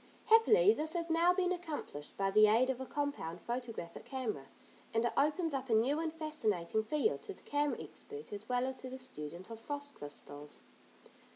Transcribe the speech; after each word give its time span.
Happily 0.25 0.73
this 0.73 0.93
has 0.93 1.11
now 1.11 1.31
been 1.31 1.51
accomplished, 1.51 2.17
by 2.17 2.31
the 2.31 2.47
aid 2.47 2.71
of 2.71 2.81
a 2.81 2.87
compound 2.87 3.39
photographic 3.39 4.03
camera, 4.03 4.47
and 4.95 5.05
it 5.05 5.13
opens 5.15 5.53
up 5.53 5.69
a 5.69 5.75
new 5.75 5.99
and 5.99 6.11
fascinating 6.11 6.83
field 6.83 7.21
to 7.21 7.33
the 7.35 7.43
camera 7.43 7.79
expert 7.79 8.33
as 8.33 8.49
well 8.49 8.65
as 8.65 8.77
to 8.77 8.89
the 8.89 8.97
student 8.97 9.51
of 9.51 9.59
frost 9.59 9.93
crystals. 9.93 10.63